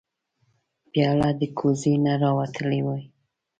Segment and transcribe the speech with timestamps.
[0.91, 3.01] پیاله د کوزې نه راوتلې وي.